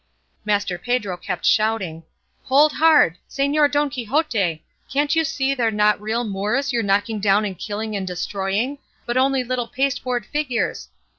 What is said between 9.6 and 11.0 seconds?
pasteboard figures!